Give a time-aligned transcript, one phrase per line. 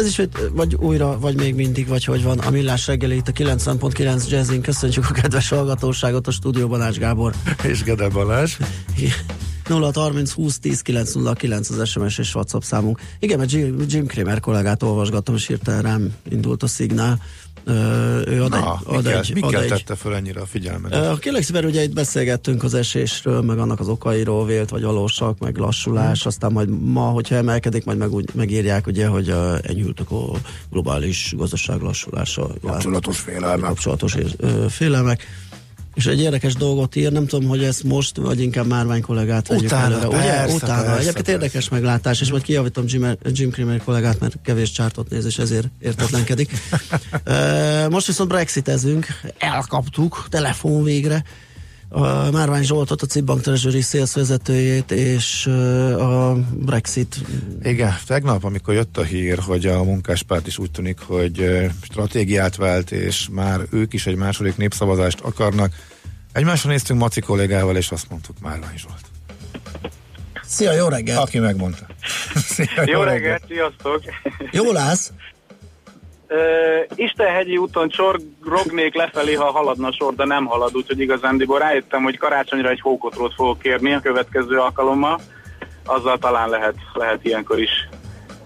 [0.00, 0.20] Ez is,
[0.52, 2.38] vagy újra, vagy még mindig, vagy hogy van.
[2.38, 4.60] A Millás reggeli itt a 90.9 Jazzin.
[4.60, 7.34] Köszönjük a kedves hallgatóságot a stúdióban Ács Gábor.
[7.62, 8.56] És Gede Balázs.
[9.68, 13.00] 0 30 20 10 909 az SMS és WhatsApp számunk.
[13.18, 17.22] Igen, mert Jim, Jim Kramer kollégát olvasgattam, és hirtelen rám indult a szignál.
[18.26, 20.94] Ő ad Na, egy, ad Mikkel, egy, Mikkel ad tette föl ennyire a figyelmet?
[20.94, 25.38] Uh, kérlek szépen, ugye itt beszélgettünk az esésről, meg annak az okairól, vélt vagy valósak,
[25.38, 26.28] meg lassulás, hmm.
[26.28, 30.30] aztán majd ma, hogyha emelkedik, majd meg úgy, megírják, ugye, hogy enyhültek a
[30.70, 32.46] globális gazdaság lassulása.
[32.62, 33.60] Kapcsolatos félelmek.
[33.60, 34.16] Kapcsolatos
[34.68, 35.26] félelmek
[36.00, 39.64] és egy érdekes dolgot ír, nem tudom, hogy ezt most, vagy inkább Márvány kollégát vegyük
[39.64, 40.08] Utána, előre.
[40.08, 40.54] Persze, Ugye?
[40.54, 40.82] Utána.
[40.82, 41.32] Persze, Egyébként persze.
[41.32, 45.68] érdekes meglátás, és majd kijavítom Jim, Jim Cramer kollégát, mert kevés csártot néz, és ezért
[45.80, 46.50] értetlenkedik.
[47.90, 49.06] most viszont brexitezünk,
[49.38, 51.24] elkaptuk, telefon végre
[51.92, 55.46] a Márvány Zsoltot, a Cibbank Treasury sales vezetőjét, és
[55.98, 57.16] a Brexit.
[57.62, 62.90] Igen, tegnap, amikor jött a hír, hogy a munkáspárt is úgy tűnik, hogy stratégiát vált,
[62.90, 65.72] és már ők is egy második népszavazást akarnak.
[66.32, 69.04] Egymásra néztünk Maci kollégával, és azt mondtuk Márvány Zsolt.
[70.46, 71.18] Szia, jó reggelt!
[71.18, 71.86] Aki megmondta.
[72.34, 74.02] Szia, jó, jó reggelt, reggelt, sziasztok!
[74.50, 75.12] Jól állsz?
[76.32, 76.36] Uh,
[76.94, 82.18] Istenhegyi úton csorognék lefelé, ha haladna a sor, de nem halad, úgyhogy igazándiból rájöttem, hogy
[82.18, 85.20] karácsonyra egy hókotrót fogok kérni a következő alkalommal.
[85.86, 87.88] Azzal talán lehet, lehet ilyenkor is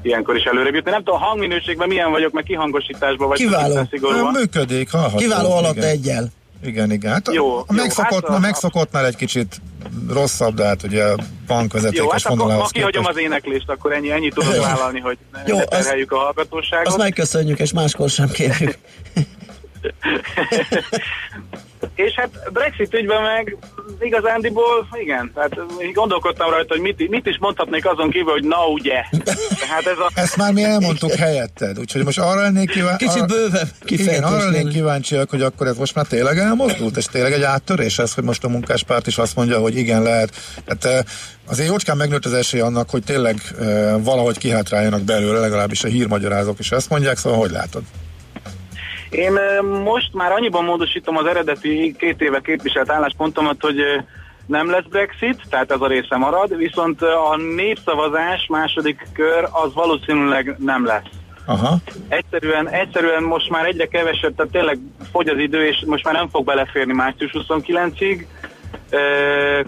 [0.02, 0.90] ilyenkor is előre jutni.
[0.90, 3.86] Nem tudom, a hangminőségben milyen vagyok, meg kihangosításban vagy Kiváló.
[4.32, 5.16] Működik, hallható.
[5.16, 6.32] Kiváló alatt egyel.
[6.64, 7.12] Igen, igen.
[7.12, 9.60] Hát jó, a, megszokott, jó, hát a, megszokottnál egy kicsit
[10.08, 14.10] rosszabb, de hát ugye a bankvezetékes Jó, hát akkor ma kihagyom az éneklést, akkor ennyi,
[14.10, 16.86] ennyi tudok vállalni, hogy ne, jó, ne terheljük az, a hallgatóságot.
[16.86, 18.78] Azt megköszönjük, és máskor sem kérjük.
[21.95, 23.56] és hát Brexit ügyben meg
[24.00, 25.56] igazándiból, igen, tehát
[25.92, 29.02] gondolkodtam rajta, hogy mit, mit is mondhatnék azon kívül, hogy na ugye.
[29.61, 30.11] Tehát ez a...
[30.14, 33.06] Ezt már mi elmondtuk helyetted, úgyhogy most arra lennék kíváncsi.
[33.06, 37.33] Kicsit bővebb Igen, arra lennék kíváncsiak, hogy akkor ez most már tényleg elmozdult, és tényleg
[37.33, 40.34] egy áttörés ez, hogy most a munkáspárt is azt mondja, hogy igen, lehet.
[40.66, 41.06] Tehát
[41.46, 43.40] azért jócskán megnőtt az esély annak, hogy tényleg
[43.98, 47.83] valahogy kihátráljanak belőle, legalábbis a hírmagyarázók is ezt mondják, szóval hogy látod?
[49.14, 49.33] Én
[49.85, 53.77] most már annyiban módosítom az eredeti két éve képviselt álláspontomat, hogy
[54.47, 60.57] nem lesz Brexit, tehát ez a része marad, viszont a népszavazás második kör az valószínűleg
[60.58, 61.11] nem lesz.
[61.47, 61.77] Aha.
[62.08, 64.79] Egyszerűen, egyszerűen most már egyre kevesebb, tehát tényleg
[65.13, 68.27] fogy az idő, és most már nem fog beleférni március 29-ig.
[68.91, 68.98] E,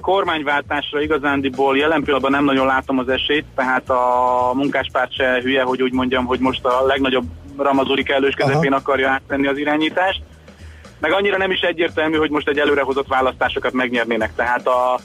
[0.01, 5.83] kormányváltásra igazándiból jelen pillanatban nem nagyon látom az esélyt, tehát a munkáspárt se hülye, hogy
[5.83, 7.25] úgy mondjam, hogy most a legnagyobb
[7.57, 8.81] Ramazuri kellős közepén Aha.
[8.81, 10.23] akarja átvenni az irányítást.
[11.01, 14.35] Meg annyira nem is egyértelmű, hogy most egy előrehozott választásokat megnyernének.
[14.35, 14.99] Tehát a,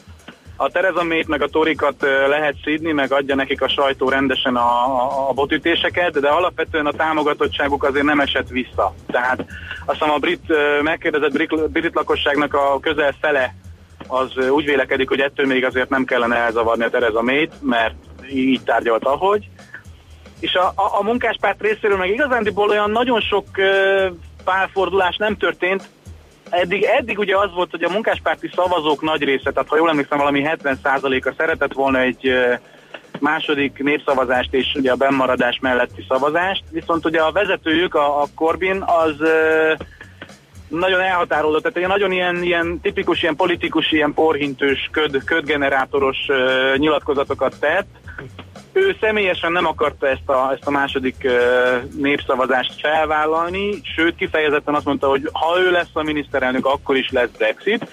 [0.56, 4.86] a Tereza Mét meg a Torikat lehet szídni, meg adja nekik a sajtó rendesen a,
[4.86, 8.94] a, a botütéseket, de alapvetően a támogatottságuk azért nem esett vissza.
[9.08, 9.46] Tehát
[9.86, 13.56] azt hiszem a brit, megkérdezett brit, brit lakosságnak a közel fele
[14.08, 17.96] az úgy vélekedik, hogy ettől még azért nem kellene elzavarni a Tereza Mét, mert
[18.32, 19.50] így tárgyalt ahogy.
[20.42, 24.14] És a, a, a munkáspárt részéről meg igazándiból olyan nagyon sok uh,
[24.44, 25.90] pálfordulás nem történt.
[26.50, 30.18] Eddig, eddig ugye az volt, hogy a munkáspárti szavazók nagy része, tehát ha jól emlékszem,
[30.18, 32.34] valami 70%-a szeretett volna egy
[33.20, 38.82] második népszavazást és ugye a bennmaradás melletti szavazást, viszont ugye a vezetőjük, a, a Corbyn,
[38.82, 39.16] az
[40.68, 46.78] nagyon elhatárolódott, tehát egy nagyon ilyen, ilyen tipikus, ilyen politikus, ilyen porhintős, köd, ködgenerátoros uh,
[46.78, 47.88] nyilatkozatokat tett,
[48.74, 54.86] ő személyesen nem akarta ezt a, ezt a második uh, népszavazást felvállalni, sőt kifejezetten azt
[54.86, 57.88] mondta, hogy ha ő lesz a miniszterelnök, akkor is lesz Brexit,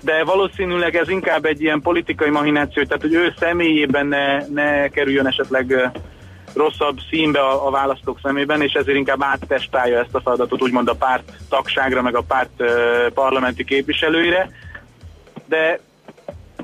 [0.00, 5.26] de valószínűleg ez inkább egy ilyen politikai mahináció, tehát hogy ő személyében ne, ne kerüljön
[5.26, 6.02] esetleg uh,
[6.54, 10.94] rosszabb színbe a, a választók szemében, és ezért inkább áttestálja ezt a feladatot úgymond a
[10.94, 12.68] párt tagságra, meg a párt uh,
[13.14, 14.50] parlamenti képviselőire.
[15.46, 15.80] De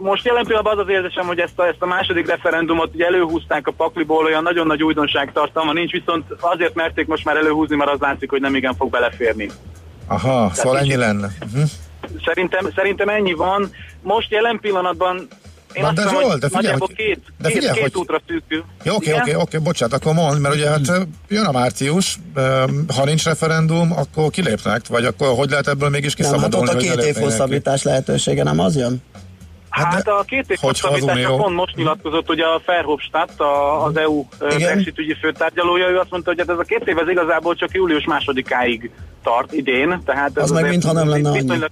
[0.00, 3.66] most jelen pillanatban az az érzésem, hogy ezt a, ezt a második referendumot ugye előhúzták
[3.66, 7.90] a pakliból, olyan nagyon nagy újdonság tartalma nincs, viszont azért merték most már előhúzni, mert
[7.90, 9.50] az látszik, hogy nem igen fog beleférni.
[10.06, 11.28] Aha, Tehát szóval ennyi lenne.
[11.46, 11.68] Uh-huh.
[12.24, 13.70] Szerintem, szerintem ennyi van.
[14.02, 15.28] Most jelen pillanatban
[15.72, 17.96] Én Na, azt de Zsolt, hogy de figyelj, hogy- két, de két, figyelj, két hogy-
[18.00, 18.64] útra szűkül.
[18.84, 22.18] Jó, oké, oké, oké, bocsánat, akkor mond, mert ugye hát jön a március,
[22.96, 26.68] ha nincs referendum, akkor kilépnek, vagy akkor hogy lehet ebből mégis Nem, hát kiszabadulni?
[26.70, 29.02] ott a két év hosszabbítás lehetősége nem az jön?
[29.74, 33.96] Hát Hát, a két év az hosszabbításra pont most nyilatkozott ugye a Verhofstadt, a, az
[33.96, 34.24] EU.
[34.38, 37.72] Brexit ügyi főtárgyalója, ő azt mondta, hogy hát ez a két év ez igazából csak
[37.72, 38.90] július másodikáig
[39.22, 41.70] tart idén, tehát ez Az meg azért mintha nem lenne viszonylag,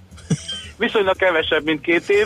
[0.77, 2.25] viszonylag kevesebb, mint két év.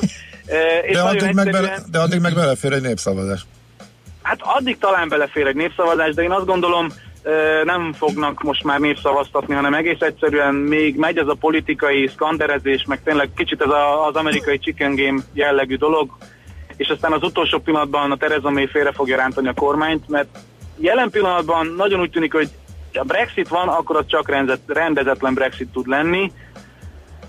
[0.81, 3.45] És De addig, meg bele, de addig meg belefér egy népszavazás.
[4.21, 6.87] Hát addig talán belefér egy népszavazás, de én azt gondolom,
[7.63, 13.03] nem fognak most már népszavaztatni, hanem egész egyszerűen még megy ez a politikai szkanderezés, meg
[13.03, 16.17] tényleg kicsit ez a, az amerikai chicken game jellegű dolog,
[16.77, 20.37] és aztán az utolsó pillanatban a Theresa May félre fogja rántani a kormányt, mert
[20.77, 22.49] jelen pillanatban nagyon úgy tűnik, hogy
[22.93, 26.31] ha Brexit van, akkor az csak rendezet, rendezetlen Brexit tud lenni,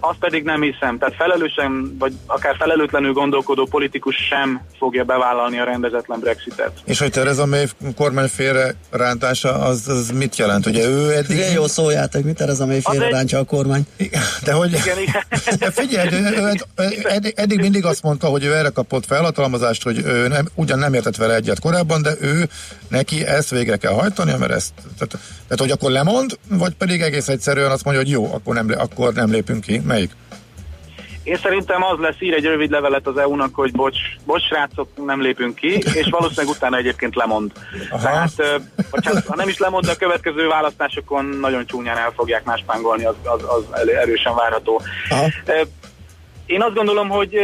[0.00, 0.98] azt pedig nem hiszem.
[0.98, 6.72] Tehát felelősen, vagy akár felelőtlenül gondolkodó politikus sem fogja bevállalni a rendezetlen Brexitet.
[6.84, 7.64] És hogy Tereza May
[7.96, 10.66] kormány félre rántása, az, az mit jelent?
[10.66, 11.36] Ugye ő eddig...
[11.36, 13.86] Igen, jó szójátok, mit ez a mély Az egy- félrerántja a kormány.
[14.44, 14.72] De hogy...
[14.72, 15.22] Igen, igen.
[15.58, 19.82] De figyelj, ő, ő, ő, eddig, eddig mindig azt mondta, hogy ő erre kapott felhatalmazást,
[19.82, 22.48] hogy ő nem, ugyan nem értett vele egyet korábban, de ő
[22.88, 25.10] neki ezt végre kell hajtani, mert ezt, tehát,
[25.42, 29.12] tehát hogy akkor lemond, vagy pedig egész egyszerűen azt mondja, hogy jó, akkor nem, akkor
[29.12, 29.78] nem lépünk ki.
[29.88, 30.11] Melyik?
[31.23, 35.20] Én szerintem az lesz, ír egy rövid levelet az EU-nak, hogy bocs, bocs srácok, nem
[35.20, 37.52] lépünk ki, és valószínűleg utána egyébként lemond.
[37.90, 38.02] Aha.
[38.02, 42.44] Tehát, vagy hát, ha nem is lemond, de a következő választásokon nagyon csúnyán el fogják
[42.44, 44.82] máspángolni, az, az, az erősen várható.
[45.08, 45.26] Aha.
[46.46, 47.34] Én azt gondolom, hogy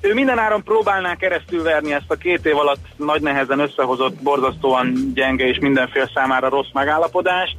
[0.00, 5.46] ő mindenáron próbálná keresztül verni ezt a két év alatt nagy nehezen összehozott, borzasztóan gyenge
[5.46, 7.56] és mindenféle számára rossz megállapodást.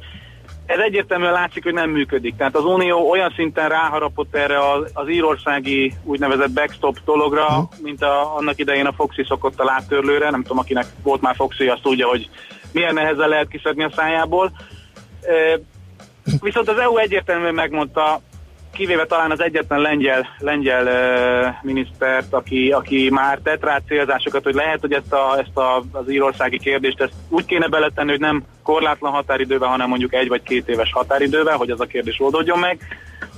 [0.68, 2.36] Ez egyértelműen látszik, hogy nem működik.
[2.36, 8.36] Tehát az Unió olyan szinten ráharapott erre az, az írországi úgynevezett backstop dologra, mint a,
[8.36, 10.30] annak idején a Foxy szokott a láttörlőre.
[10.30, 12.28] Nem tudom, akinek volt már Foxy, azt tudja, hogy
[12.72, 14.52] milyen nehezen lehet kiszedni a szájából.
[16.40, 18.20] Viszont az EU egyértelműen megmondta,
[18.78, 24.54] kivéve talán az egyetlen lengyel, lengyel uh, minisztert, aki, aki már tett rá célzásokat, hogy
[24.54, 28.44] lehet, hogy ezt, a, ezt a, az írországi kérdést ezt úgy kéne beletenni, hogy nem
[28.62, 32.78] korlátlan határidővel, hanem mondjuk egy vagy két éves határidővel, hogy ez a kérdés oldódjon meg.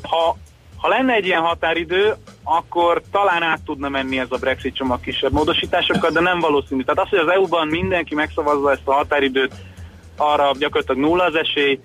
[0.03, 0.37] Ha,
[0.77, 2.15] ha lenne egy ilyen határidő,
[2.45, 6.83] akkor talán át tudna menni ez a Brexit csomag kisebb módosításokkal, de nem valószínű.
[6.83, 9.55] Tehát az, hogy az EU-ban mindenki megszavazza ezt a határidőt,
[10.17, 11.81] arra gyakorlatilag nulla az esély,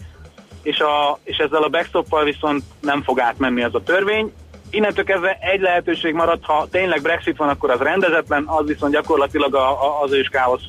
[0.65, 4.33] és, a, és ezzel a backstoppal viszont nem fog átmenni ez a törvény.
[4.69, 9.55] Innentől kezdve egy lehetőség marad, ha tényleg Brexit van, akkor az rendezetlen, az viszont gyakorlatilag
[9.55, 10.63] a, a, az ős káosz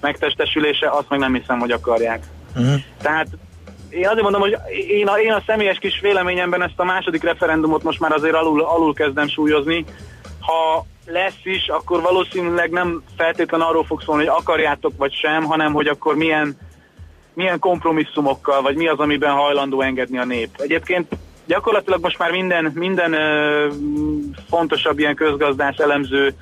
[0.00, 2.22] megtestesülése, azt meg nem hiszem, hogy akarják.
[2.56, 2.74] Uh-huh.
[3.02, 3.26] Tehát
[3.88, 4.56] én azért mondom, hogy
[4.88, 8.60] én a, én a személyes kis véleményemben ezt a második referendumot most már azért alul,
[8.60, 9.84] alul kezdem súlyozni.
[10.40, 15.72] Ha lesz is, akkor valószínűleg nem feltétlen arról fog szólni, hogy akarjátok vagy sem, hanem
[15.72, 16.56] hogy akkor milyen,
[17.34, 20.48] milyen kompromisszumokkal, vagy mi az, amiben hajlandó engedni a nép.
[20.56, 21.12] Egyébként
[21.46, 23.68] gyakorlatilag most már minden, minden ö,
[24.48, 26.34] fontosabb ilyen közgazdás elemző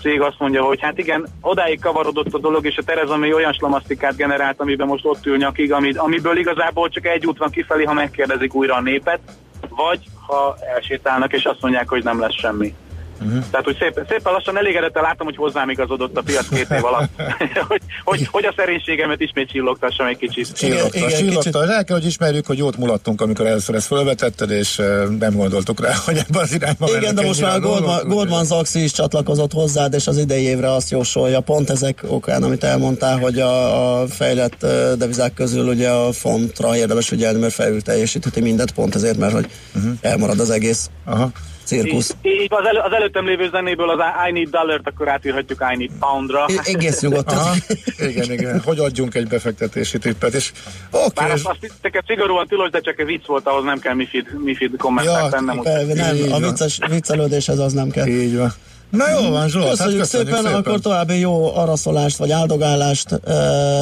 [0.00, 3.52] cég azt mondja, hogy hát igen, odáig kavarodott a dolog, és a Tereza May olyan
[3.52, 7.84] slamasztikát generált, amiben most ott ül nyakig, ami, amiből igazából csak egy út van kifelé,
[7.84, 9.20] ha megkérdezik újra a népet,
[9.68, 12.74] vagy ha elsétálnak, és azt mondják, hogy nem lesz semmi.
[13.20, 13.44] Uh-huh.
[13.50, 17.10] Tehát, hogy szépen, szépen lassan elégedettel látom, hogy hozzám igazodott a piac két év alatt,
[17.68, 20.52] hogy, hogy, hogy a szerénységemet ismét csillogtassam egy kicsit.
[20.52, 21.50] Csillogta, igen, csillogta.
[21.50, 25.34] kicsit- El kell, hogy ismerjük, hogy jót mulattunk, amikor először ezt felvetetted, és eh, nem
[25.36, 28.08] gondoltuk rá, hogy ebben az irányba Igen, de most már Goldman.
[28.08, 32.64] Goldman Sachs is csatlakozott hozzád, és az idei évre azt jósolja, pont ezek okán, amit
[32.64, 37.82] elmondtál, hogy a, a fejlett ö, devizák közül ugye a fontra érdemes ügyelni, mert felül
[37.82, 39.92] teljesítheti mindent, pont ezért, mert hogy uh-huh.
[40.00, 41.30] elmarad az egész Aha.
[41.70, 42.14] Cirkusz.
[42.22, 43.98] Így, így az, elő, az előttem lévő zenéből az
[44.28, 46.46] I need dollar akkor átírhatjuk I need poundra.
[46.46, 47.36] E- Egész nyugodtan.
[47.36, 47.54] Aha.
[48.10, 48.60] Igen, igen.
[48.64, 50.52] Hogy adjunk egy befektetési tippet, és
[50.90, 53.78] oké, Bár okay, azt, azt teket szigorúan tilos, de csak egy vicc volt, ahhoz nem
[53.78, 55.60] kell MIFID, MIFID Ja, kommentát tennem.
[55.60, 58.06] Persze, Nem, Így a vicces, viccelődéshez az nem kell.
[58.06, 58.52] így van.
[58.90, 60.54] Na jó van, Zsolt, Köszönjük, hát köszönjük szépen, szépen.
[60.54, 63.20] akkor további jó araszolást vagy áldogálást,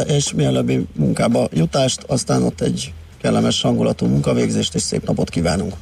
[0.06, 5.74] és mielőbbi munkába jutást, aztán ott egy kellemes hangulatú munkavégzést, és szép napot kívánunk.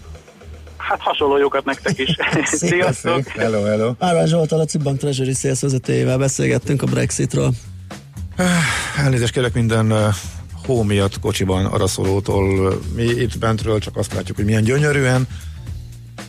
[0.89, 2.17] Hát hasonló jókat nektek is.
[2.69, 3.27] Sziasztok!
[3.29, 3.93] Hello, hello.
[3.99, 7.55] Árván Zsoltal, a Cibbank Treasury Sales vezetőjével beszélgettünk a Brexitről.
[8.99, 10.15] Elnézést kérek minden uh,
[10.67, 12.81] hó miatt kocsiban araszolótól.
[12.95, 15.27] Mi itt bentről csak azt látjuk, hogy milyen gyönyörűen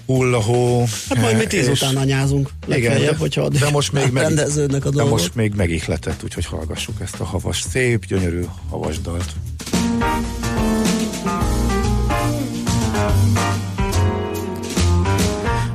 [0.05, 0.85] hull a hó.
[1.09, 2.49] Hát majd mi tíz és- után anyázunk.
[2.67, 5.11] De, hogyha de most még meg, rendeződnek a de dolgok.
[5.11, 9.33] most még megihletett, úgyhogy hallgassuk ezt a havas, szép, gyönyörű havas dalt.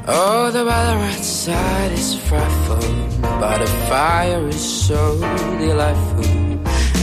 [0.09, 5.21] Oh, the weather outside is frightful, but the fire is so
[5.59, 6.25] delightful.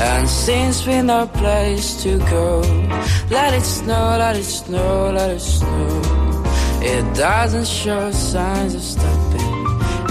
[0.01, 2.59] And since we no place to go,
[3.29, 6.01] let it snow, let it snow, let it snow.
[6.81, 9.49] It doesn't show signs of stopping.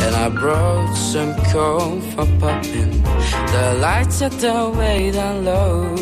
[0.00, 3.02] And I brought some corn for popping.
[3.52, 5.94] The lights are the way down low.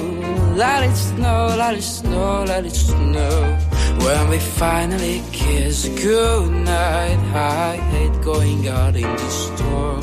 [0.55, 3.66] Let it snow, let it snow, let it snow.
[4.07, 10.01] When we finally kiss goodnight, I hate going out in the storm.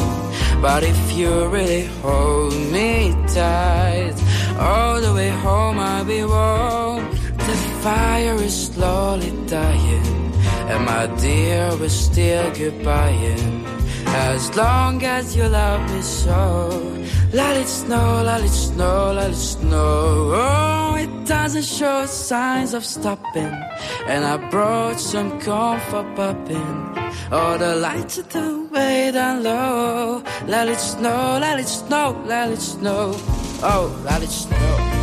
[0.61, 4.15] But if you really hold me tight,
[4.59, 7.09] all the way home I'll be warm.
[7.47, 10.33] The fire is slowly dying,
[10.71, 13.65] and my dear, we're still goodbying.
[14.07, 17.02] As long as you love me so,
[17.33, 20.31] let it snow, let it snow, let it snow.
[20.35, 23.53] Oh, it doesn't show signs of stopping.
[24.07, 26.93] And I brought some corn for popping.
[27.31, 30.23] Oh, the lights are the way down low.
[30.45, 33.13] Let it snow, let it snow, let it snow.
[33.63, 34.93] Oh, let it snow.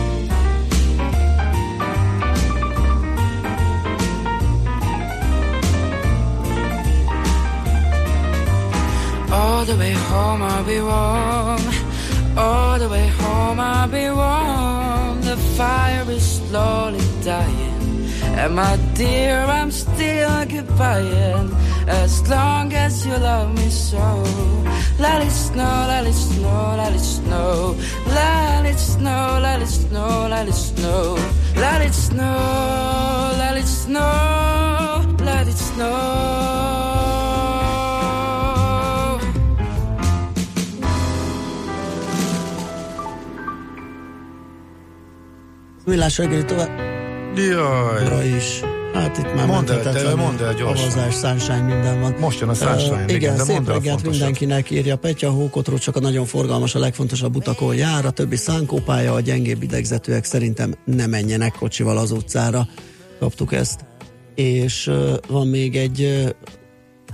[9.33, 11.90] All the way home I'll be warm.
[12.37, 15.21] All the way home I'll be warm.
[15.23, 18.09] The fire is slowly dying.
[18.41, 21.55] And my dear, I'm still goodbying.
[21.89, 24.25] As long as you love me so.
[24.99, 27.77] Let it snow, let it snow, let it snow.
[28.07, 31.17] Let it snow, let it snow, let it snow.
[31.57, 36.80] Let it snow, let it snow, let it snow.
[45.91, 46.71] Millás reggeli tovább.
[47.37, 48.37] Jaj.
[48.37, 48.61] is.
[48.95, 50.91] Hát itt már Mondd el, menthetetlen te mondd el gyorsan.
[50.91, 52.15] Havazás, sunshine, minden van.
[52.19, 55.97] Most jön a sunshine, Uh, igen, igen, de szép reggelt mindenkinek írja Petya Hókotról, csak
[55.97, 61.07] a nagyon forgalmas, a legfontosabb utakon jár, a többi szánkópálya, a gyengébb idegzetőek szerintem ne
[61.07, 62.69] menjenek kocsival az utcára.
[63.19, 63.81] Kaptuk ezt.
[64.35, 66.31] És uh, van még egy uh,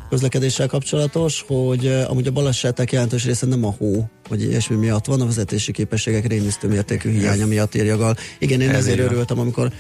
[0.09, 5.21] közlekedéssel kapcsolatos, hogy amúgy a balesetek jelentős része nem a hó, vagy ilyesmi miatt van,
[5.21, 8.17] a vezetési képességek rémisztő mértékű hiánya miatt írja Gal.
[8.39, 9.07] Igen, én Ez ezért van.
[9.07, 9.71] örültem, amikor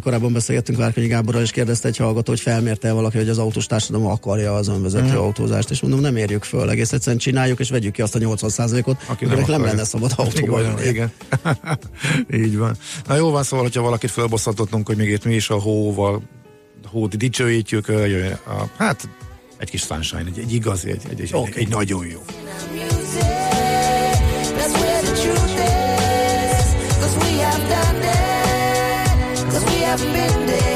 [0.00, 4.06] korábban beszélgettünk Várkonyi Gáborral, és kérdezte egy hallgató, hogy felmérte valaki, hogy az autós társadalom
[4.06, 5.16] akarja az önvezető Mhm.
[5.16, 8.96] autózást, és mondom, nem érjük föl, egész egyszerűen csináljuk, és vegyük ki azt a 80%-ot,
[8.96, 9.64] Aki akinek nem, akarja.
[9.64, 11.12] lenne szabad autóba igen, igen.
[12.44, 12.76] Így van.
[13.06, 16.22] Na jó van, szóval, hogyha valakit fölbosszantottunk, hogy még itt mi is a hóval,
[16.86, 18.38] hót dicsőítjük, jöjjön
[18.76, 19.08] hát
[19.58, 21.50] egy kis sunshine, egy, egy igazi, egy, egy, egy, Oké.
[21.50, 22.24] egy, egy nagyon jó.
[29.50, 30.67] Cause we have been there.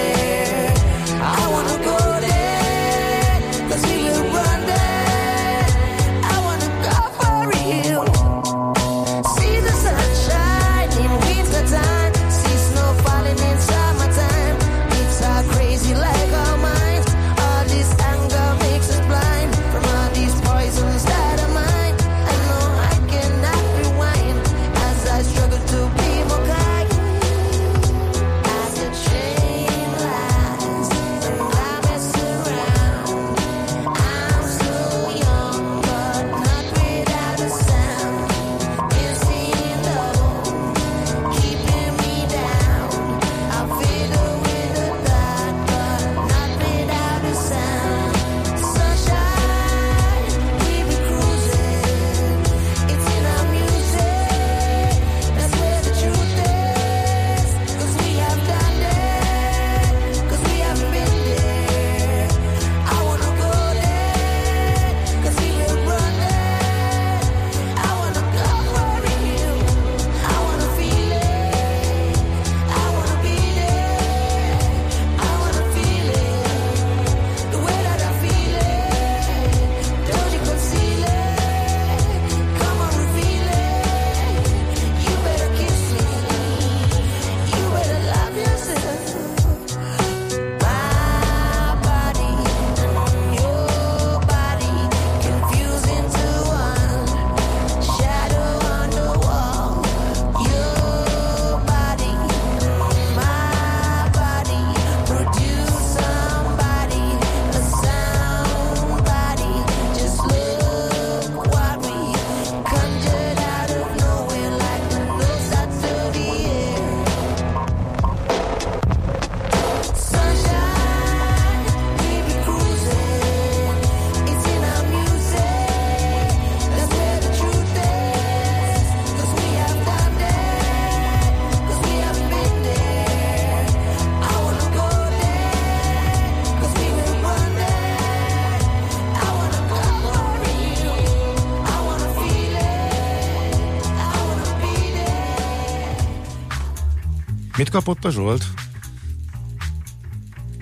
[147.63, 148.45] Mit kapott a Zsolt?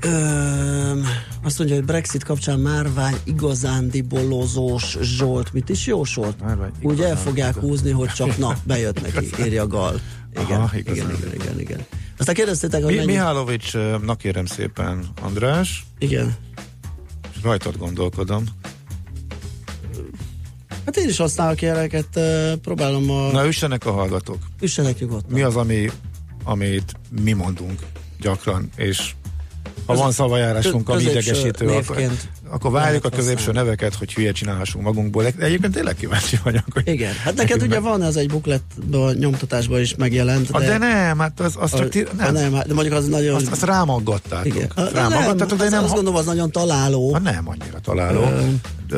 [0.02, 1.04] Öm,
[1.42, 5.52] azt mondja, hogy Brexit kapcsán márvány igazándi bolozós Zsolt.
[5.52, 6.40] Mit is jósolt?
[6.42, 10.00] Márvány Úgy el igazán- fogják húzni, hogy csak na, bejött neki, írja Gal.
[10.32, 11.16] Igen, Aha, igen, igazán.
[11.16, 11.80] igen, igen, igen.
[12.18, 13.10] Aztán kérdeztétek, hogy Mi, mennyi...
[13.12, 16.34] Mihálovicsnak kérem szépen, András, Igen.
[17.34, 18.44] és rajtad gondolkodom.
[20.84, 22.20] Hát én is használok ilyeneket,
[22.62, 23.30] próbálom a...
[23.30, 24.38] Na, üssenek a hallgatók.
[24.60, 25.32] Üssenek nyugodtan.
[25.32, 25.90] Mi az, ami,
[26.44, 26.92] amit
[27.22, 27.80] mi mondunk
[28.20, 29.10] gyakran, és
[29.86, 32.10] ha van szavajárásunk, ami idegesítő, akkor,
[32.50, 35.22] akkor várjuk a középső neveket, hogy hülye csinálhassunk magunkból.
[35.22, 36.88] De egyébként tényleg kíváncsi vagyok, hogy...
[36.88, 41.18] Igen, hát neked ugye meg- van, ez egy bukletban, nyomtatásban is megjelent, Ah, De, nem,
[41.18, 41.88] hát az, az a, csak...
[41.88, 42.32] Ti, nem.
[42.32, 43.34] nem, nem, hát- de mondjuk az nagyon...
[43.34, 44.46] azt, azt rámaggattátok.
[44.54, 44.70] igen.
[44.76, 45.80] Hát Rámaggattátok, de az, nem...
[45.80, 47.12] azt Ha, gondolom, az nagyon találó.
[47.12, 48.20] ha nem annyira találó.
[48.22, 48.40] Ö,
[48.88, 48.96] De,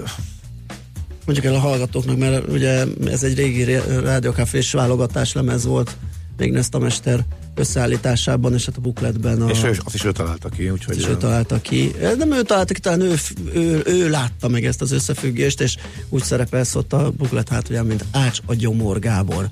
[1.26, 5.96] Mondjuk el a hallgatóknak, mert ugye ez egy régi ré- rádiókafés válogatás lemez volt,
[6.36, 7.24] még Nesta Mester
[7.54, 10.96] összeállításában, és hát a bukletben a, és ő, azt is ő találta ki, úgyhogy...
[10.96, 11.94] és ő találta ki.
[12.18, 13.14] Nem ő találta ki, talán ő,
[13.54, 15.76] ő, ő, látta meg ezt az összefüggést, és
[16.08, 19.48] úgy szerepel ott a buklet hátulján, mint Ács a Gyomor Gábor.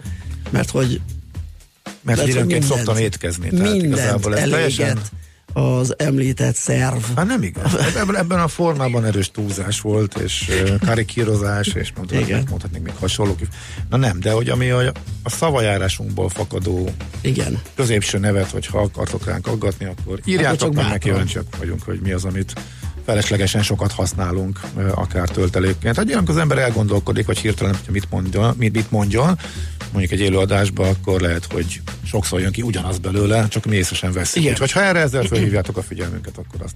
[0.51, 1.01] Mert hogy
[2.03, 3.49] mert lehet, hogy időnként szoktam étkezni.
[3.49, 4.99] Tehát mindent igazából ez teljesen...
[5.53, 7.03] az említett szerv.
[7.17, 7.77] Hát nem igaz.
[8.17, 10.51] Ebben, a formában erős túlzás volt, és
[10.87, 13.39] karikírozás, és mondhatnék, mondhatnék még hasonlók.
[13.91, 14.93] Na nem, de hogy ami a,
[15.23, 16.91] a szavajárásunkból fakadó
[17.21, 17.61] Igen.
[17.75, 22.13] középső nevet, hogy ha akartok ránk aggatni, akkor írjátok meg, mert kíváncsiak vagyunk, hogy mi
[22.13, 22.53] az, amit
[23.11, 24.61] feleslegesen sokat használunk,
[24.95, 25.97] akár töltelékként.
[25.97, 29.39] Hát ilyenkor az ember elgondolkodik, vagy hirtelen, hogy mit mondjon, mit, mit mondjon,
[29.93, 34.13] mondjuk egy élőadásba, akkor lehet, hogy sokszor jön ki ugyanaz belőle, csak mi észre sem
[34.13, 34.43] veszik.
[34.43, 34.53] Igen.
[34.53, 36.75] Úgyhogy ha erre ezzel felhívjátok a figyelmünket, akkor azt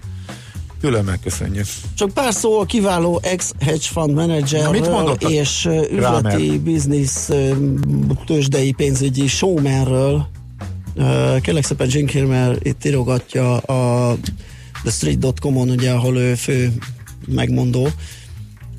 [0.80, 1.66] külön megköszönjük.
[1.96, 7.30] Csak pár szó a kiváló ex-hedge fund manager Na, mit mondott a és üzleti biznisz
[8.26, 10.26] tőzsdei pénzügyi showmanről.
[11.40, 14.16] Kérlek szépen Jim Kilmer itt írogatja a
[14.84, 16.72] thestreet.com-on, ugye, ahol ő fő
[17.26, 17.88] megmondó.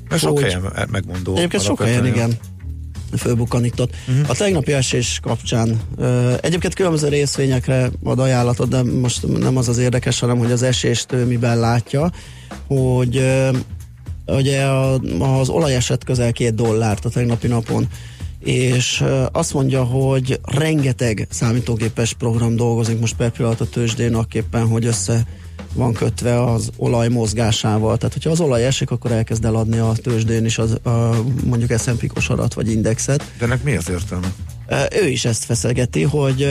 [0.08, 1.36] Mert sok Hogy- helyen me- megmondó.
[1.36, 2.38] Egyébként sok helyen, igen
[3.16, 3.94] fölbukkanított.
[4.08, 4.30] Uh-huh.
[4.30, 9.78] A tegnapi esés kapcsán ö, egyébként különböző részvényekre ad ajánlatot, de most nem az az
[9.78, 12.10] érdekes, hanem hogy az esést ő miben látja,
[12.66, 13.56] hogy ö,
[14.26, 14.98] ugye a,
[15.38, 17.86] az olaj esett közel két dollárt a tegnapi napon,
[18.38, 24.66] és ö, azt mondja, hogy rengeteg számítógépes program dolgozik most per pillanat a tőzsdén, akképpen,
[24.66, 25.26] hogy össze
[25.74, 27.96] van kötve az olaj mozgásával.
[27.96, 32.12] Tehát, hogyha az olaj esik, akkor elkezd eladni a tőzsdén is az, a, mondjuk S&P
[32.12, 33.32] kosarat vagy indexet.
[33.38, 34.32] De ennek mi az értelme?
[35.02, 36.46] Ő is ezt feszegeti, hogy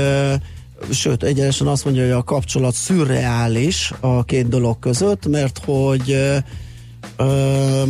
[0.92, 6.38] sőt, egyenesen azt mondja, hogy a kapcsolat szürreális a két dolog között, mert hogy ö,
[7.18, 7.84] ö,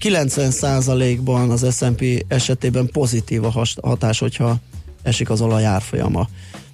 [0.00, 4.56] 90%-ban az S&P esetében pozitív a hatás, hogyha
[5.02, 6.28] esik az olaj árfolyama.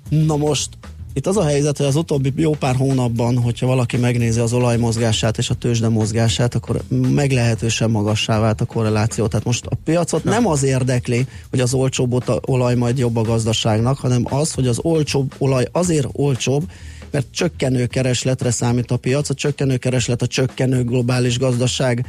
[0.09, 0.69] Na most
[1.17, 4.77] itt az a helyzet, hogy az utóbbi jó pár hónapban, hogyha valaki megnézi az olaj
[4.77, 9.27] mozgását és a tőzsde mozgását, akkor meglehetősen magassá vált a korreláció.
[9.27, 13.99] Tehát most a piacot nem az érdekli, hogy az olcsóbb olaj majd jobb a gazdaságnak,
[13.99, 16.71] hanem az, hogy az olcsóbb olaj azért olcsóbb,
[17.11, 22.07] mert csökkenő keresletre számít a piac, a csökkenő kereslet a csökkenő globális gazdaság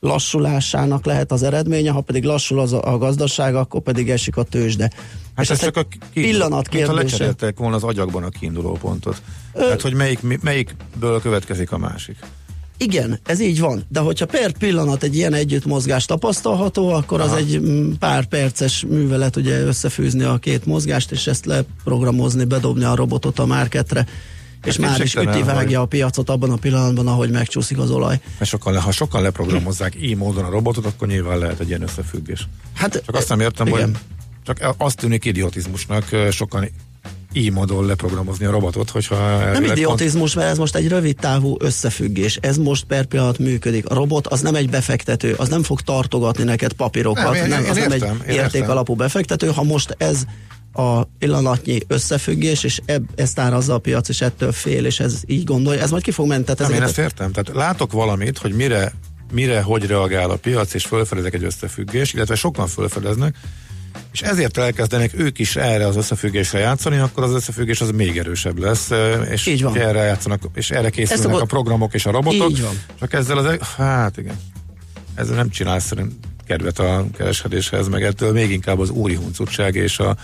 [0.00, 4.42] lassulásának lehet az eredménye, ha pedig lassul az a, a gazdaság, akkor pedig esik a
[4.42, 4.90] tőzsde.
[5.34, 6.92] Hát És ez ez csak a ki, pillanat kérdése.
[6.92, 9.22] lecseréltek volna az agyakban a kiinduló pontot.
[9.52, 12.16] Tehát, hogy melyik, melyikből következik a másik.
[12.80, 17.30] Igen, ez így van, de hogyha per pillanat egy ilyen együttmozgás tapasztalható, akkor Aha.
[17.30, 22.84] az egy mm, pár perces művelet ugye összefűzni a két mozgást, és ezt leprogramozni, bedobni
[22.84, 24.06] a robotot a marketre,
[24.64, 28.20] és Hát már is üti vágja a piacot abban a pillanatban, ahogy megcsúszik az olaj.
[28.38, 32.48] Mert sokan, ha sokan leprogramozzák így módon a robotot, akkor nyilván lehet egy ilyen összefüggés.
[32.74, 33.82] Hát, Csak azt nem értem, igen.
[33.84, 33.96] hogy
[34.44, 36.68] csak azt tűnik idiotizmusnak sokan
[37.32, 42.38] így módon leprogramozni a robotot, hogyha Nem idiotizmus, mert ez most egy rövid távú összefüggés.
[42.40, 43.88] Ez most per pillanat működik.
[43.90, 47.64] A robot az nem egy befektető, az nem fog tartogatni neked papírokat, Nem, én- nem,
[47.64, 48.70] én az nem értem, egy én érték értem.
[48.70, 49.46] alapú befektető.
[49.46, 50.24] Ha most ez
[50.72, 55.44] a pillanatnyi összefüggés, és ebb, ezt árazza a piac, és ettől fél, és ez így
[55.44, 56.44] gondolja, ez majd ki fog menni.
[56.44, 57.32] Tehát Nem, én ezt értem.
[57.32, 58.92] Tehát látok valamit, hogy mire,
[59.32, 63.36] mire hogy reagál a piac, és fölfedezek egy összefüggés, illetve sokan fölfedeznek,
[64.12, 68.58] és ezért elkezdenek ők is erre az összefüggésre játszani, akkor az összefüggés az még erősebb
[68.58, 68.90] lesz,
[69.30, 69.76] és Így van.
[69.76, 72.50] erre játszanak, és erre készülnek szokott- a programok és a robotok.
[72.50, 72.80] Így van.
[72.98, 74.40] Csak ezzel az, e- hát igen,
[75.14, 76.12] ezzel nem csinálsz szerint
[76.46, 80.16] kedvet a kereskedéshez, meg ettől még inkább az úri huncutság és a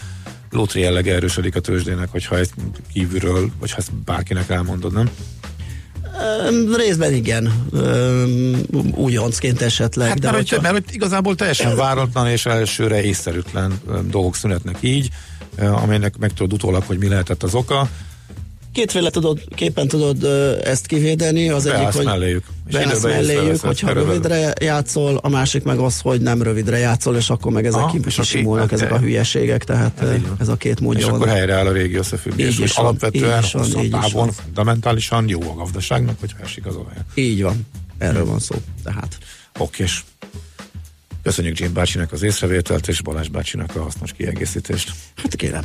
[0.55, 2.55] lótri jellege erősödik a tőzsdének, hogyha ezt
[2.93, 5.11] kívülről, vagy ha ezt bárkinek elmondod, nem?
[6.77, 7.69] Részben igen,
[8.95, 10.09] újoncként esetleg.
[10.09, 14.77] Hát de mert, hogy, hogyha- mert hogy igazából teljesen váratlan és elsőre észszerűtlen dolgok szünetnek
[14.81, 15.09] így.
[15.59, 17.89] amelynek meg tudod utólag, hogy mi lehetett az oka.
[18.75, 20.25] Kétféle tudod, képen tudod
[20.65, 22.45] ezt kivédeni, az egyik, Beállsz hogy melléjük.
[22.67, 27.17] És beállsz melléjük, hogyha erről- rövidre játszol, a másik meg az, hogy nem rövidre játszol,
[27.17, 29.05] és akkor meg ezek és aki- kisimulnak, ezek a oké.
[29.05, 30.09] hülyeségek, tehát Ez
[30.39, 31.15] ez, a két módja És van.
[31.15, 35.55] akkor helyreáll a régi összefüggés, hogy van, alapvetően így van, így távon, fundamentálisan jó a
[35.55, 36.95] gazdaságnak, hogyha esik az olaj.
[37.15, 37.67] Így van,
[37.99, 38.55] erről van szó.
[38.85, 39.19] Tehát
[39.59, 40.05] Okés.
[41.23, 44.93] Köszönjük Jim bácsinak az észrevételt, és Balázs bácsinak a hasznos kiegészítést.
[45.15, 45.65] hát kérem.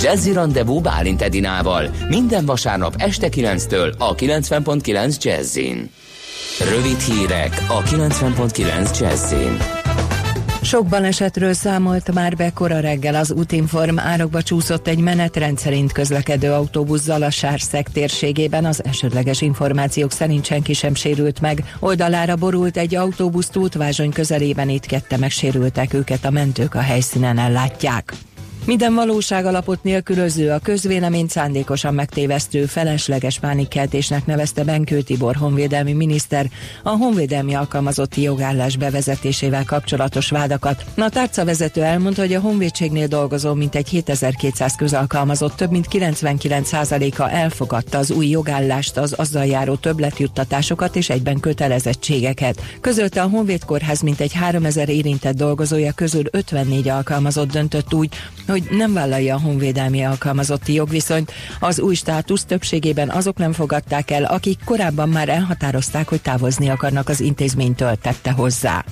[0.00, 5.90] Jazzy Rendezvú Bálint Edinával minden vasárnap este 9-től a 90.9 Jazzin.
[6.74, 9.56] Rövid hírek a 90.9 Jazzin.
[10.62, 16.52] Sok balesetről számolt már be kora reggel az Utinform árokba csúszott egy menetrend szerint közlekedő
[16.52, 18.64] autóbusz Zalassárszeg térségében.
[18.64, 21.76] Az elsődleges információk szerint senki sem sérült meg.
[21.80, 28.14] Oldalára borult egy autóbusz túltvázsony közelében itt kette megsérültek őket a mentők a helyszínen ellátják.
[28.68, 36.46] Minden valóság alapot nélkülöző, a közvéleményt szándékosan megtévesztő, felesleges pánikkeltésnek nevezte Benkő Tibor honvédelmi miniszter
[36.82, 40.84] a honvédelmi alkalmazotti jogállás bevezetésével kapcsolatos vádakat.
[40.96, 48.10] A tárcavezető elmondta, hogy a honvédségnél dolgozó mintegy 7200 közalkalmazott több mint 99%-a elfogadta az
[48.10, 52.62] új jogállást, az azzal járó többletjuttatásokat és egyben kötelezettségeket.
[52.80, 58.08] Közölte a Honvédkórház mintegy 3000 érintett dolgozója közül 54 alkalmazott döntött úgy,
[58.58, 61.32] hogy nem vállalja a honvédelmi alkalmazotti jogviszonyt.
[61.60, 67.08] Az új státusz többségében azok nem fogadták el, akik korábban már elhatározták, hogy távozni akarnak
[67.08, 68.84] az intézménytől, tette hozzá.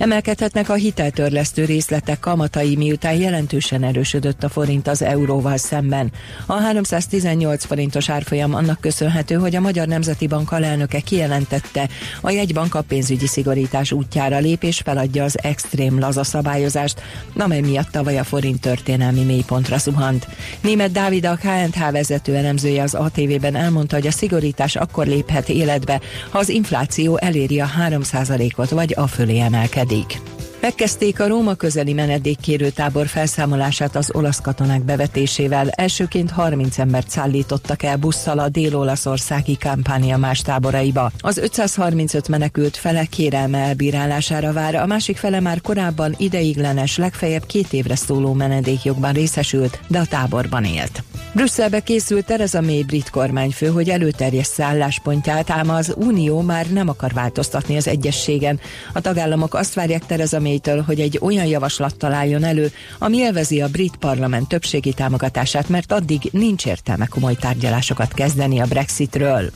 [0.00, 6.12] Emelkedhetnek a hiteltörlesztő részletek kamatai, miután jelentősen erősödött a forint az euróval szemben.
[6.46, 11.88] A 318 forintos árfolyam annak köszönhető, hogy a Magyar Nemzeti Bank alelnöke kijelentette,
[12.20, 17.02] a jegybank a pénzügyi szigorítás útjára lép és feladja az extrém laza szabályozást,
[17.36, 20.26] amely miatt tavaly a forint történelmi mélypontra zuhant.
[20.60, 26.00] Német Dávid a KNH vezető elemzője az ATV-ben elmondta, hogy a szigorítás akkor léphet életbe,
[26.30, 29.88] ha az infláció eléri a 3%-ot vagy a fölé emelkedik.
[29.90, 30.49] Mediathek.
[30.60, 35.68] Megkezdték a Róma közeli menedékkérő tábor felszámolását az olasz katonák bevetésével.
[35.68, 41.10] Elsőként 30 embert szállítottak el busszal a dél-olaszországi kampánia más táboraiba.
[41.18, 47.72] Az 535 menekült fele kérelme elbírálására vár, a másik fele már korábban ideiglenes, legfeljebb két
[47.72, 51.02] évre szóló menedékjogban részesült, de a táborban élt.
[51.32, 57.12] Brüsszelbe készült Tereza May brit kormányfő, hogy előterjessze álláspontját, ám az Unió már nem akar
[57.12, 58.60] változtatni az egyességen.
[58.92, 63.68] A tagállamok azt várják Tereza Maytől, hogy egy olyan javaslat találjon elő, ami élvezi a
[63.68, 69.50] brit parlament többségi támogatását, mert addig nincs értelme komoly tárgyalásokat kezdeni a Brexitről.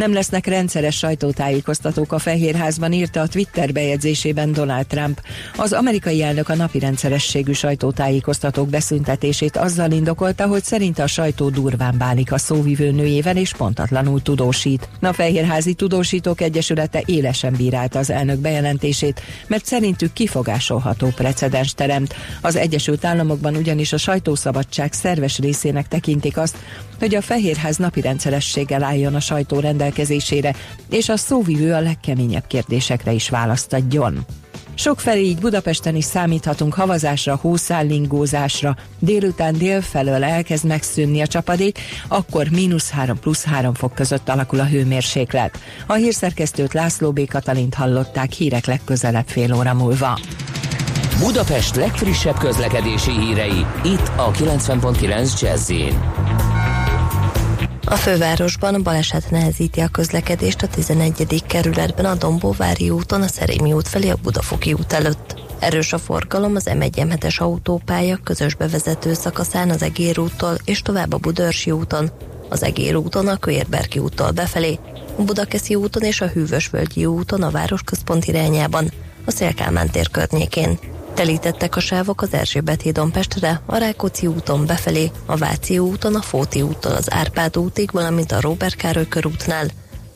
[0.00, 5.22] Nem lesznek rendszeres sajtótájékoztatók a Fehérházban, írta a Twitter bejegyzésében Donald Trump.
[5.56, 11.98] Az amerikai elnök a napi rendszerességű sajtótájékoztatók beszüntetését azzal indokolta, hogy szerint a sajtó durván
[11.98, 14.88] bánik a szóvivő nőjével és pontatlanul tudósít.
[15.00, 22.14] A Fehérházi Tudósítók Egyesülete élesen bírálta az elnök bejelentését, mert szerintük kifogásolható precedens teremt.
[22.40, 26.56] Az Egyesült Államokban ugyanis a sajtószabadság szerves részének tekintik azt,
[26.98, 29.88] hogy a Fehérház napi rendszerességgel álljon a sajtó rendelkezésére,
[30.90, 34.26] és a szóvivő a legkeményebb kérdésekre is választ adjon.
[34.80, 38.76] Sokfelé így Budapesten is számíthatunk havazásra, hószállingózásra.
[38.98, 44.64] Délután délfelől elkezd megszűnni a csapadék, akkor mínusz 3 plusz 3 fok között alakul a
[44.64, 45.58] hőmérséklet.
[45.86, 47.28] A hírszerkesztőt László B.
[47.28, 50.18] Katalint hallották hírek legközelebb fél óra múlva.
[51.18, 55.98] Budapest legfrissebb közlekedési hírei, itt a 90.9 Jazzin.
[57.90, 61.42] A fővárosban baleset nehezíti a közlekedést a 11.
[61.46, 65.40] kerületben a Dombóvári úton, a Szerémi út felé a Budafoki út előtt.
[65.58, 71.18] Erős a forgalom az M1 autópálya közös bevezető szakaszán az Egér úttól és tovább a
[71.18, 72.10] Budörsi úton,
[72.48, 74.78] az Egér úton a Köérberki úttól befelé,
[75.16, 78.90] a Budakeszi úton és a Hűvösvölgyi úton a városközpont irányában,
[79.24, 80.78] a Szélkálmán tér környékén.
[81.20, 86.20] Telítettek a sávok az Erzsébet hídon Pestre, a Rákóczi úton befelé, a Váci úton, a
[86.20, 89.66] Fóti úton, az Árpád útig, valamint a Róbert Károly körútnál,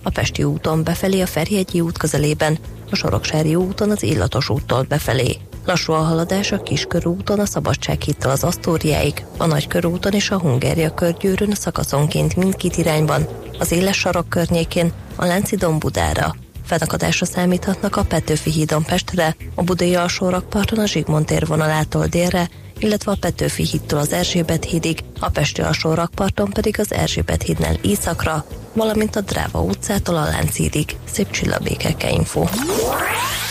[0.03, 2.59] a Pesti úton befelé a Ferhegyi út közelében,
[2.91, 5.37] a Soroksári úton az Illatos úttól befelé.
[5.65, 11.55] Lassú a haladás a Kiskörúton, a Szabadsághittal az Asztóriáig, a Nagykörúton és a Hungária körgyűrűn
[11.55, 13.27] szakaszonként mindkét irányban,
[13.59, 16.35] az Éles Sarok környékén, a Láncidon Budára,
[16.65, 22.49] Fennakadásra számíthatnak a Petőfi hídon Pestre, a Budai alsórakparton a Zsigmond tér vonalától délre,
[22.79, 27.75] illetve a Petőfi hídtól az Erzsébet hídig, a Pesti alsó rakparton pedig az Erzsébet hídnál
[27.83, 30.97] északra, valamint a Dráva utcától a Lánchídig.
[31.13, 32.45] Szép csillabékeke info.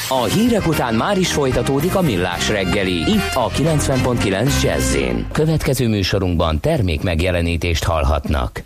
[0.10, 4.98] A hírek után már is folytatódik a millás reggeli, itt a 90.9 jazz
[5.32, 8.62] Következő műsorunkban termék megjelenítést hallhatnak.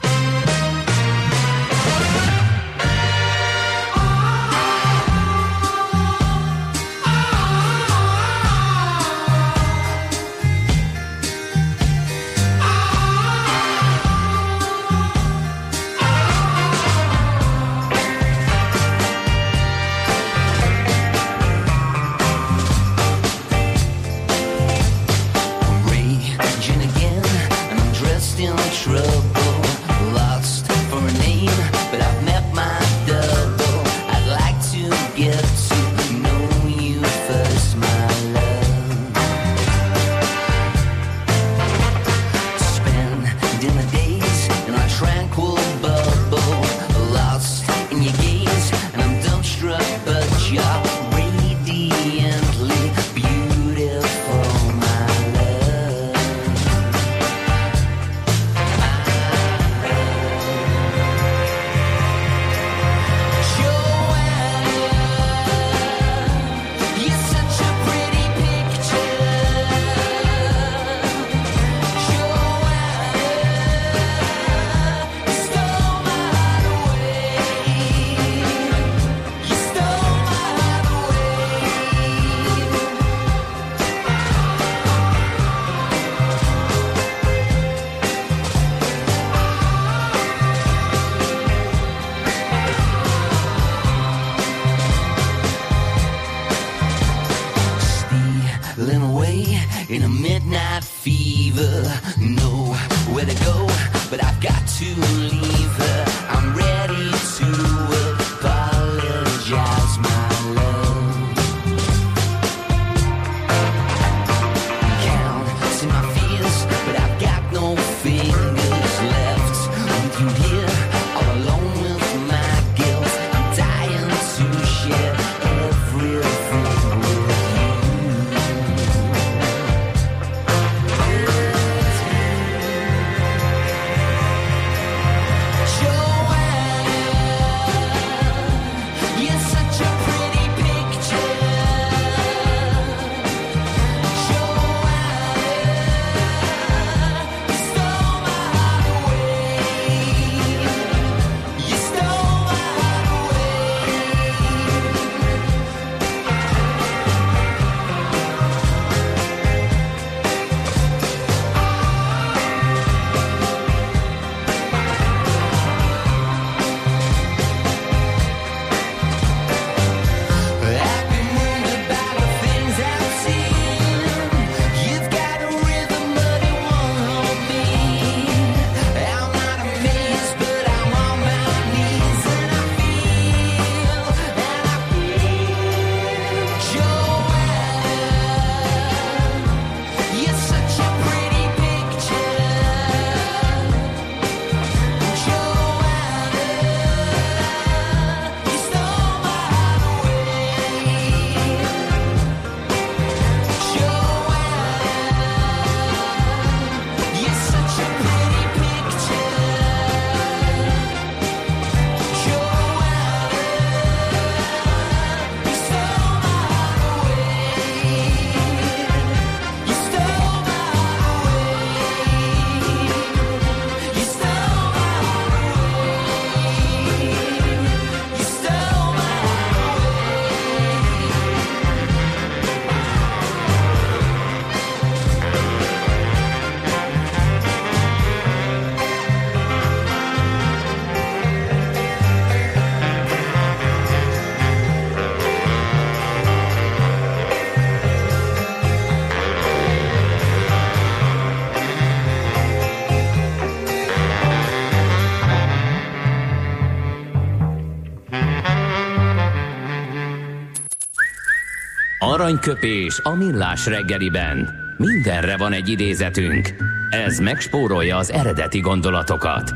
[262.38, 264.50] Aranyköpés a millás reggeliben.
[264.78, 266.56] Mindenre van egy idézetünk.
[266.90, 269.54] Ez megspórolja az eredeti gondolatokat.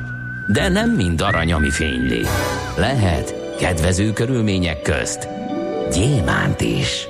[0.48, 2.22] De nem mind arany, ami fényli.
[2.78, 5.28] Lehet kedvező körülmények közt
[5.92, 7.08] gyémánt is.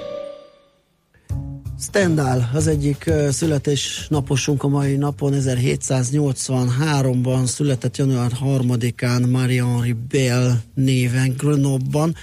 [1.80, 12.16] Stendhal az egyik születésnaposunk a mai napon, 1783-ban született január 3-án Marie-Henri Bell néven Grenoble-ban.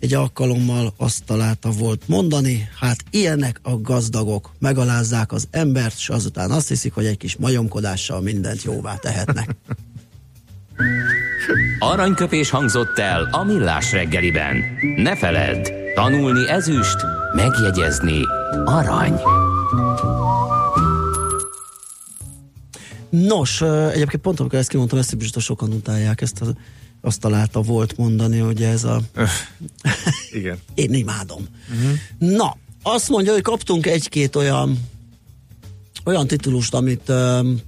[0.00, 6.50] Egy alkalommal azt találta volt mondani, hát ilyenek a gazdagok, megalázzák az embert, és azután
[6.50, 9.56] azt hiszik, hogy egy kis majomkodással mindent jóvá tehetnek.
[11.78, 14.56] Aranyköpés hangzott el a millás reggeliben.
[14.96, 16.96] Ne feledd, tanulni ezüst,
[17.34, 18.20] megjegyezni
[18.64, 19.20] arany.
[23.10, 23.60] Nos,
[23.92, 26.52] egyébként pont amikor ezt kimondtam, ezt biztos sokan utálják, ezt az,
[27.00, 29.00] azt találta volt mondani, hogy ez a...
[30.32, 30.58] Igen.
[30.74, 31.46] Én imádom.
[31.70, 32.36] Uh-huh.
[32.36, 34.78] Na, azt mondja, hogy kaptunk egy-két olyan
[36.04, 37.60] olyan titulust, amit um,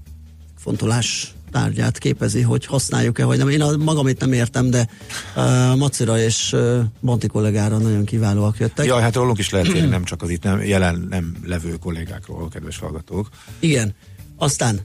[0.59, 3.49] fontolás tárgyát képezi, hogy használjuk-e, vagy nem.
[3.49, 4.89] Én a magamit nem értem, de
[5.37, 8.87] uh, Macira és uh, Bonti kollégára nagyon kiválóak jöttek.
[8.87, 12.49] Jaj, hát rólunk is lehet írni, nem csak az itt nem, jelen nem levő kollégákról,
[12.49, 13.29] kedves hallgatók.
[13.59, 13.95] Igen.
[14.37, 14.81] Aztán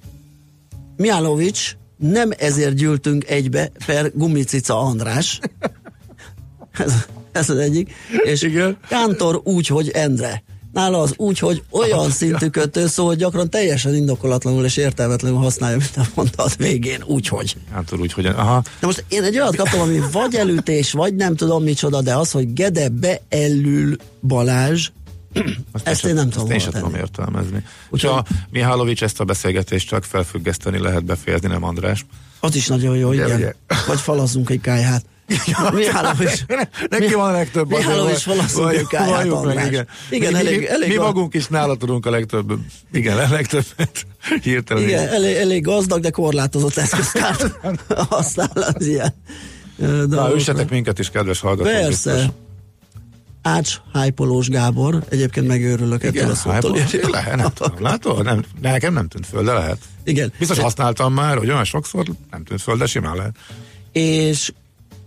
[0.98, 5.40] Miálovics, nem ezért gyűltünk egybe per Gumicica András.
[6.72, 6.94] ez,
[7.32, 7.94] ez az egyik.
[8.24, 8.78] És Igen.
[8.88, 10.44] Kántor úgy, hogy Endre.
[10.74, 15.78] Nála az úgy, hogy olyan szintű kötő szó, hogy gyakran teljesen indokolatlanul és értelmetlenül használja,
[15.78, 17.56] mint a mondat végén, úgy, hogy.
[17.74, 21.36] Hát úgy, hogy aha, De most én egy olyat kaptam, ami vagy elütés, vagy nem
[21.36, 24.90] tudom micsoda, de az, hogy Gede beellül Balázs,
[25.84, 27.64] ezt én nem tudom én sem tudom értelmezni.
[27.90, 32.06] Úgyhogy- Úgyhogy Mihálovics ezt a beszélgetést csak felfüggeszteni lehet befejezni, nem András.
[32.40, 33.38] Az is nagyon jó, Ugye, igen.
[33.38, 33.54] ugye?
[33.88, 35.06] Vagy falazzunk egy kájhát.
[35.74, 36.46] Mihálovics.
[36.90, 37.70] Neki van a legtöbb.
[37.70, 39.68] Mihálovics vaj- egy meg, András.
[39.68, 39.88] igen.
[40.10, 42.54] Igen, mi, elég- mi, elég mi a- magunk is nála tudunk a legtöbb,
[42.92, 44.06] igen, a legtöbbet
[44.44, 44.84] hirtelen.
[44.84, 47.52] Igen, elég, elég gazdag, de korlátozott eszköztárt
[48.10, 49.14] használ az ilyen.
[50.10, 51.72] Na, üssetek minket is, kedves hallgatók.
[51.72, 52.14] Persze.
[52.14, 52.32] biztos.
[53.42, 56.78] Ács Hájpolós Gábor, egyébként megőrülök ettől Igen, a szótól.
[57.12, 58.24] lehet, nem tudom, látod?
[58.24, 59.78] Nem, nekem nem tűnt föl, de lehet.
[60.04, 60.32] Igen.
[60.40, 63.36] Biztos használtam már, hogy olyan sokszor nem tűnt föl, de simán lehet.
[63.92, 64.52] És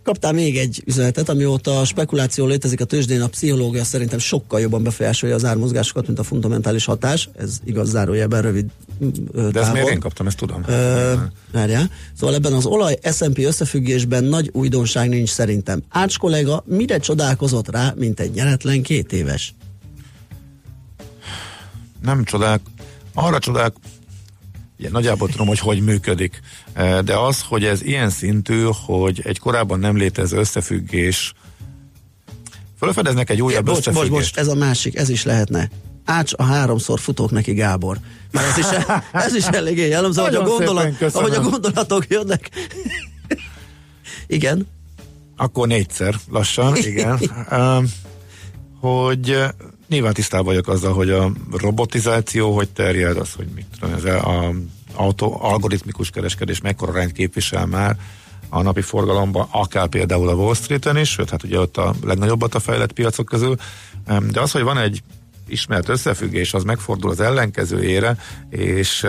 [0.03, 4.83] kaptál még egy üzenetet, amióta a spekuláció létezik a tőzsdén, a pszichológia szerintem sokkal jobban
[4.83, 7.29] befolyásolja az ármozgásokat, mint a fundamentális hatás.
[7.39, 8.67] Ez igaz zárójelben rövid
[9.01, 9.73] ö, De ezt távol.
[9.73, 10.65] miért én kaptam, ezt tudom.
[10.69, 11.15] Ö,
[11.53, 11.91] várjál.
[12.19, 15.83] Szóval ebben az olaj S&P összefüggésben nagy újdonság nincs szerintem.
[15.89, 19.55] Ács kollega mire csodálkozott rá, mint egy nyeretlen két éves?
[22.03, 22.61] nem csodák,
[23.15, 23.73] arra csodák,
[24.79, 26.41] ugye nagyjából tudom, hogy hogy működik,
[27.05, 31.33] de az, hogy ez ilyen szintű, hogy egy korábban nem létező összefüggés
[32.79, 34.35] fölfedeznek egy újabb Bocs, bocs, összefüggést.
[34.35, 35.69] bocs, ez a másik, ez is lehetne.
[36.05, 37.99] Ács a háromszor futók neki Gábor.
[38.31, 38.67] Mert ez is,
[39.27, 42.51] ez is eléggé jellemző, hogy a, gondolat, ahogy a gondolatok jönnek.
[44.27, 44.67] Igen.
[45.37, 47.19] Akkor négyszer lassan, igen.
[47.51, 47.93] um,
[48.81, 49.37] hogy
[49.89, 54.55] nyilván tisztában vagyok azzal, hogy a robotizáció hogy terjed, az, hogy mit tudom, ez a,
[54.93, 57.97] a autó, algoritmikus kereskedés mekkora rend képvisel már
[58.49, 62.55] a napi forgalomban, akár például a Wall Street-en is, sőt, hát ugye ott a legnagyobbat
[62.55, 63.57] a fejlett piacok közül,
[64.31, 65.03] de az, hogy van egy
[65.49, 68.17] ismert összefüggés, az megfordul az ellenkezőjére,
[68.51, 69.07] és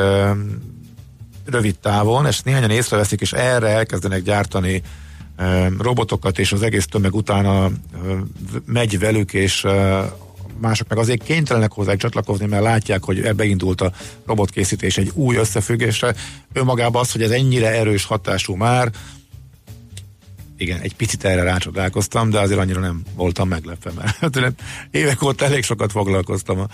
[1.46, 4.82] rövid távon, és néhányan észreveszik, és erre elkezdenek gyártani
[5.80, 7.70] robotokat, és az egész tömeg utána
[8.66, 9.66] megy velük, és
[10.62, 13.92] mások meg azért kénytelenek hozzá csatlakozni, mert látják, hogy ebbe indult a
[14.26, 16.16] robotkészítés egy új összefüggésre.
[16.54, 18.92] Önmagában az, hogy ez ennyire erős hatású már,
[20.62, 24.54] igen, egy picit erre rácsodálkoztam, de azért annyira nem voltam meglepve, mert
[24.92, 26.68] évek óta elég sokat foglalkoztam a,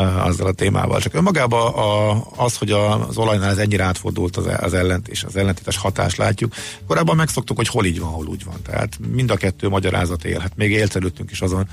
[0.00, 1.00] a, azzal a témával.
[1.00, 5.36] Csak önmagában a, az, hogy az olajnál ez ennyire átfordult az, az ellent és az
[5.36, 6.54] ellentétes hatást látjuk.
[6.86, 8.62] Korábban megszoktuk, hogy hol így van, hol úgy van.
[8.62, 10.38] Tehát mind a kettő magyarázat él.
[10.38, 10.98] Hát még élt
[11.30, 11.68] is azon,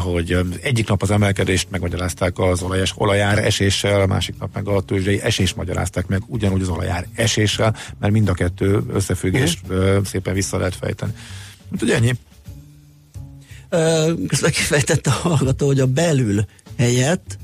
[0.00, 4.80] hogy egyik nap az emelkedést megmagyarázták az olajes, olajár eséssel, a másik nap meg a
[4.80, 10.04] tőzsdei esés magyarázták meg ugyanúgy az olajár eséssel, mert mind a kettő összefüggést uh-huh.
[10.04, 11.12] szépen vissza lehet fejteni.
[11.72, 12.12] Úgyhogy ennyi.
[13.68, 16.44] Ö, Közben kifejtette a hallgató, hogy a belül
[16.78, 17.38] helyett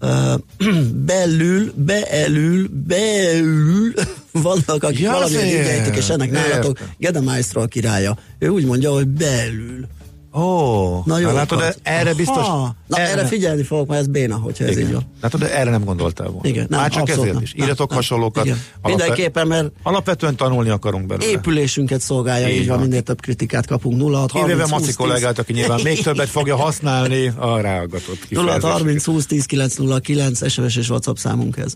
[1.12, 3.92] belül, beelül, beül
[4.32, 6.94] vannak, akik Ja, valamilyen ejtik, és ennek nálatok Értem.
[6.98, 8.18] Gede Maestro a királya.
[8.38, 9.86] Ő úgy mondja, hogy belül.
[10.34, 11.26] Ó, Na jó.
[11.28, 12.36] na látod, de erre biztos...
[12.36, 12.74] Aha.
[12.86, 14.86] Na erre, figyelni fogok, mert ez béna, hogyha ez Igen.
[14.86, 15.02] így van.
[15.20, 16.48] Látod, de erre nem gondoltál volna.
[16.48, 17.42] Igen, nem, Már csak abszolút ezért nem.
[17.44, 17.54] is.
[17.56, 17.96] Írjatok nem.
[17.98, 18.44] hasonlókat.
[18.44, 18.58] Igen.
[18.82, 21.30] Alapve- Mindenképpen, mert Alapvetően tanulni akarunk belőle.
[21.30, 23.96] épülésünket szolgálja, Így így van, minél több kritikát kapunk.
[23.96, 28.26] 0 6 Kivéve 30 Maci 20 kollégát, aki nyilván még többet fogja használni a ráagatott
[28.30, 28.72] 0 6 kifejezést.
[28.72, 31.74] 30 20 10 909 SMS és WhatsApp számunk ez.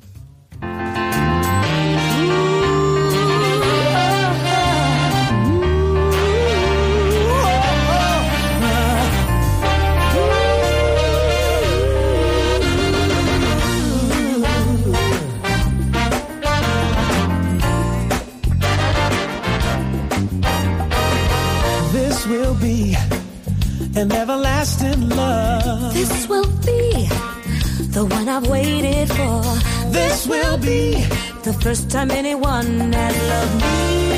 [31.65, 34.14] First time anyone has loved me.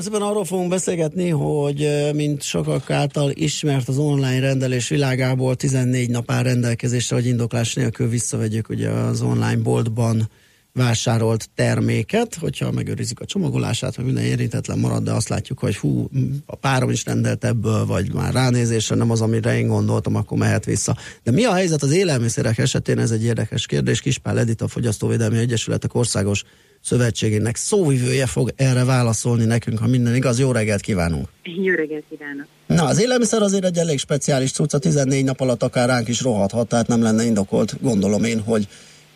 [0.00, 6.30] Szépen arról fogunk beszélgetni, hogy mint sokak által ismert az online rendelés világából 14 nap
[6.30, 10.28] áll rendelkezésre, hogy indoklás nélkül visszavegyük ugye az online boltban
[10.72, 16.08] vásárolt terméket, hogyha megőrizzük a csomagolását, hogy minden érintetlen marad, de azt látjuk, hogy hú,
[16.46, 20.64] a párom is rendelt ebből, vagy már ránézésre nem az, amire én gondoltam, akkor mehet
[20.64, 20.96] vissza.
[21.22, 22.98] De mi a helyzet az élelmiszerek esetén?
[22.98, 24.00] Ez egy érdekes kérdés.
[24.00, 26.44] Kispál Edith, a Fogyasztóvédelmi Egyesületek Országos
[26.84, 30.38] Szövetségének szóvivője fog erre válaszolni nekünk, ha minden igaz.
[30.38, 31.28] Jó reggelt kívánunk!
[31.42, 32.46] Jó reggelt kívánok!
[32.66, 36.68] Na, az élelmiszer azért egy elég speciális cucca, 14 nap alatt akár ránk is rohadhat,
[36.68, 38.68] tehát nem lenne indokolt, gondolom én, hogy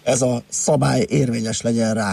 [0.06, 2.12] ez a szabály érvényes legyen rá.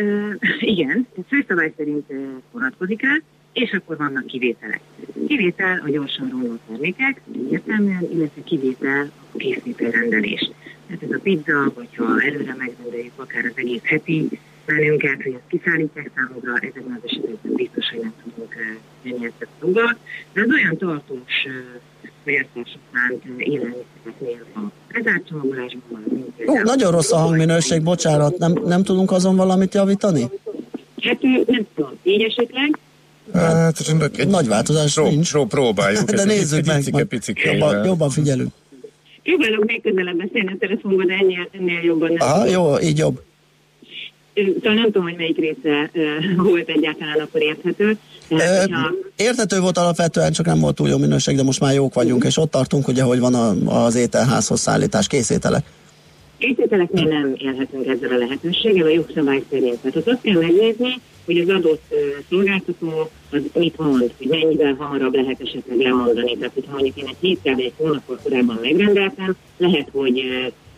[0.00, 2.06] Uh, igen, a főszabály szerint
[2.52, 3.14] vonatkozik rá,
[3.52, 4.80] És akkor vannak kivételek.
[5.26, 10.50] Kivétel a gyorsan romló termékek, egyértelműen, illetve kivétel a készítőrendelés.
[10.86, 14.28] Tehát ez a pizza, vagy ha előre megrendeljük akár az egész heti
[14.66, 18.54] menünket, hogy ezt kiszállítják számunkra, ezekben az esetekben biztos, hogy nem tudunk
[19.02, 19.96] jönni ezt a.
[20.32, 21.46] De az olyan tartós
[22.28, 24.60] fogyasztások szánt élelmiszereknél a
[24.92, 30.30] bezárt csomagolásban van, Ó, nagyon rossz a hangminőség, bocsánat, nem, nem tudunk azon valamit javítani?
[31.02, 32.78] Hát ö, nem tudom, így esetleg,
[33.34, 33.76] Hát,
[34.18, 35.30] egy Nagy változás pró, nincs.
[35.30, 36.02] pró, próbáljuk.
[36.10, 38.50] De nézzük meg, picike, picike, jobban, jobban figyelünk.
[39.22, 42.28] próbálok még közelebb beszélni a telefonban, de ennél, ennél jobban nem.
[42.28, 43.22] Aha, jó, így jobb.
[44.34, 45.90] Ö, Szóval nem tudom, hogy melyik része
[46.50, 47.98] volt egyáltalán akkor érthető.
[49.16, 52.36] Érthető volt alapvetően, csak nem volt túl jó minőség, de most már jók vagyunk, és
[52.36, 55.64] ott tartunk, ugye, hogy van a, az ételházhoz szállítás, készételek.
[56.38, 59.78] Készíteleknél nem élhetünk ezzel a lehetőséggel a jogszabály szerint.
[59.78, 61.96] Tehát ott azt kell megnézni, hogy az adott ö,
[62.30, 66.36] szolgáltató az mit mond, hogy mennyivel hamarabb lehet esetleg lemondani.
[66.36, 70.22] Tehát, hogyha mondjuk én egy héttel egy hónappal korábban megrendeltem, lehet, hogy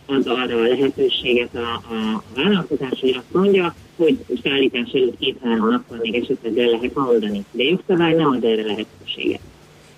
[0.05, 5.97] az arra a lehetőséget a, a, vállalkozás, hogy azt mondja, hogy szállítás előtt két-három nappal
[6.01, 7.45] még esetleg el lehet mondani.
[7.51, 9.39] De jogszabály nem ad erre lehetőséget.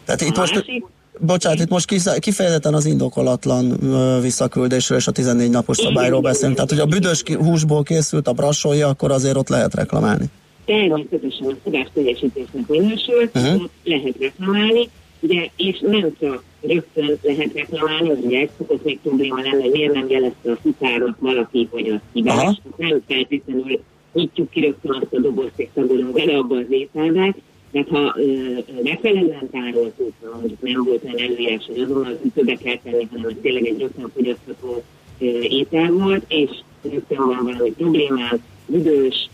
[0.05, 0.85] Tehát itt A most, másik-
[1.19, 3.77] bocsánat, itt most kifejezetten az indokolatlan
[4.21, 6.55] visszaküldésről és a 14 napos szabályról beszélünk.
[6.55, 10.25] Tehát, hogy a büdös húsból készült a brassója, akkor azért ott lehet reklamálni.
[10.65, 13.63] természetesen a szobás teljesítésnek minősül, uh-huh.
[13.83, 14.89] lehet reklamálni,
[15.23, 19.93] ugye, és nem csak rögtön lehet reklamálni, ugye ez szokott még probléma lenni, hogy miért
[19.93, 23.79] nem jelezte a futárnak valaki, hogy az hibás, nem feltétlenül
[24.13, 27.35] nyitjuk ki rögtön azt a dobozt, és szagolunk bele abba az ételbe,
[27.71, 28.15] mert ha
[28.83, 33.35] megfelelően tároltuk, ha mondjuk nem volt olyan előírás, hogy azonnal ütőbe kell tenni, hanem ez
[33.41, 34.83] tényleg egy rögtön fogyasztható
[35.41, 36.49] étel volt, és
[36.81, 39.29] rögtön van valami problémám, büdös,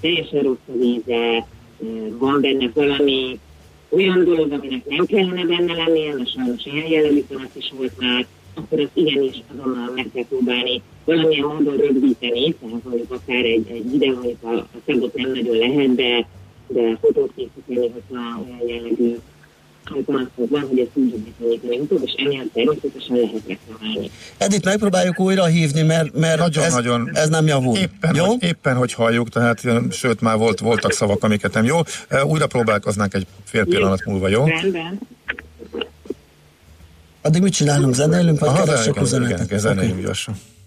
[0.00, 1.46] teljesen rossz a víze,
[2.18, 3.38] van benne valami
[3.88, 8.80] olyan dolog, aminek nem kellene benne lennie, mert sajnos ilyen jellegű is volt már, akkor
[8.80, 14.16] azt igenis azonnal meg kell próbálni valamilyen módon rögzíteni, tehát mondjuk akár egy, egy videó,
[14.16, 16.26] amit a, a szagot nem nagyon lehet, de,
[16.66, 19.16] de fotót készíteni, hogyha olyan jellegű
[20.04, 24.10] panaszok van, hogy ezt úgy bizonyítani utóbb, és emiatt természetesen lehet reklamálni.
[24.38, 27.10] Edith, megpróbáljuk újra hívni, mert, mert Nagyon, ez, nagyon.
[27.12, 27.76] ez nem javul.
[27.76, 28.24] Éppen, Jó?
[28.24, 31.78] hogy, éppen, hogy halljuk, tehát sőt, már volt, voltak szavak, amiket nem jó.
[32.24, 34.44] Újra próbálkoznánk egy fél pillanat múlva, jó?
[34.46, 34.98] Rendben.
[37.22, 37.94] Addig mit csinálunk?
[37.94, 39.44] Zenélünk, vagy Aha, igen, üzenetet?
[39.44, 40.34] igen, zenéljünk gyorsan.
[40.34, 40.57] All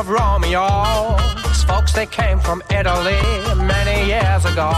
[0.00, 0.66] of Romeo.
[1.68, 3.20] Folks, they came from Italy
[3.56, 4.70] many years ago.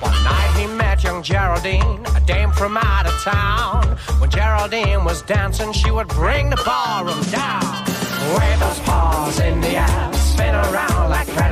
[0.00, 3.96] One night he met young Geraldine, a dame from out of town.
[4.18, 7.62] When Geraldine was dancing, she would bring the ballroom down.
[8.36, 11.48] Wave those paws in the air, spin around like Fred.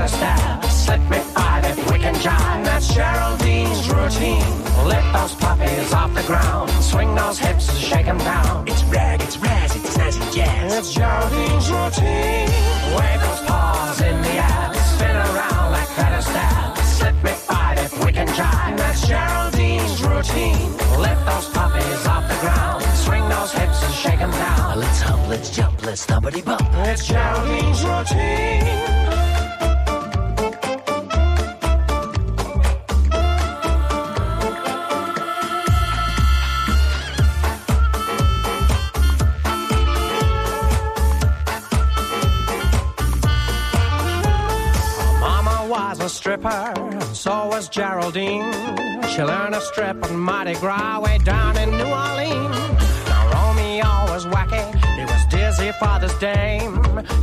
[0.68, 2.64] Slip me five if we can jive.
[2.64, 4.50] That's Geraldine's routine.
[4.84, 6.70] Lift those puppies off the ground.
[6.82, 8.64] Swing those hips and shake 'em down.
[8.66, 10.74] It's rag, it's raz, snazzy jazz.
[10.78, 12.48] It's Geraldine's routine.
[12.96, 14.74] Wave those paws in the air.
[14.92, 16.76] Spin around like Astaire.
[16.96, 18.76] Slip me five if we can jive.
[18.76, 20.72] That's Geraldine's routine.
[21.00, 22.82] Lift those puppies off the ground.
[23.04, 24.80] Swing those hips and shake 'em down.
[24.80, 26.68] Let's hump, let's jump, let's stumpity bump.
[26.90, 29.05] It's Geraldine's routine.
[46.16, 46.72] Stripper,
[47.14, 48.52] so was Geraldine.
[49.12, 52.56] She learned to strip on Mardi Gras way down in New Orleans.
[53.10, 54.64] Now Romeo was wacky,
[54.98, 56.74] he was dizzy for this dame.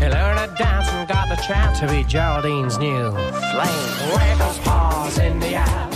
[0.01, 3.11] He learned to dance and got the chance to be Geraldine's new
[3.51, 4.39] flame.
[4.63, 5.89] Paws in the air,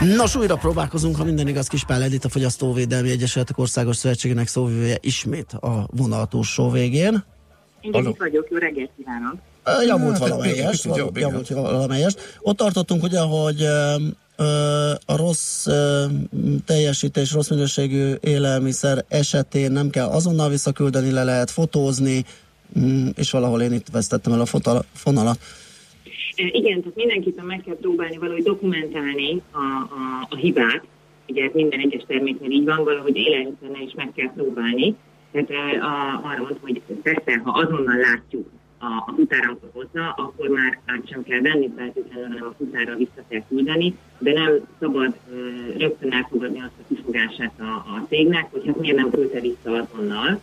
[0.00, 5.52] Nos, újra próbálkozunk, ha minden igaz, Kispál Edith, a Fogyasztóvédelmi Egyesületek Országos Szövetségének szóvivője ismét
[5.52, 7.24] a vonal túlsó végén.
[7.88, 9.34] Igen, itt vagyok, jó reggelt kívánok!
[9.86, 11.10] Javult Hát, valamelyest, igen.
[11.14, 12.38] javult valamelyest.
[12.40, 13.62] Ott tartottunk ugye, hogy
[15.06, 15.66] a rossz
[16.66, 22.24] teljesítés, rossz minőségű élelmiszer esetén nem kell azonnal visszaküldeni, le lehet fotózni,
[22.78, 25.38] mm, és valahol én itt vesztettem el a fotal- fonalat.
[26.36, 30.82] Igen, tehát mindenképpen meg kell próbálni valahogy dokumentálni a, a, a hibát.
[31.28, 34.94] Ugye ez minden egyes terméknél így van, valahogy élelmiszernél is meg kell próbálni.
[35.44, 40.78] Tehát a, arra mond, hogy persze, ha azonnal látjuk, a, a futára hozza, akkor már
[40.86, 45.36] át sem kell venni feltétlenül, hanem a futára vissza kell küldeni, de nem szabad ö,
[45.78, 50.40] rögtön elfogadni azt a kifogását a, a cégnek, hogy hát miért nem küldte vissza azonnal,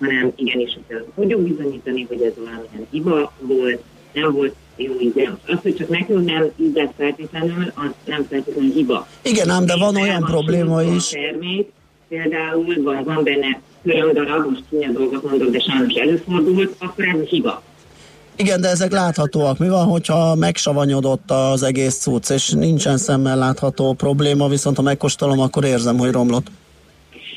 [0.00, 3.82] hanem igenis, hogy tudjuk bizonyítani, hogy ez valamilyen hiba volt,
[4.12, 5.38] nem volt jó ide.
[5.46, 9.06] Az, hogy csak nekünk nem ízlett feltétlenül, az nem feltétlenül hiba.
[9.22, 11.12] Igen, ám, de van olyan probléma is.
[11.12, 11.68] A termék,
[12.10, 17.62] például, vagy van benne körömdarab, most csúnya dolgot mondok, de sajnos előfordult, akkor ez hiba.
[18.36, 19.58] Igen, de ezek láthatóak.
[19.58, 25.40] Mi van, hogyha megsavanyodott az egész cucc, és nincsen szemmel látható probléma, viszont ha megkóstolom,
[25.40, 26.46] akkor érzem, hogy romlott.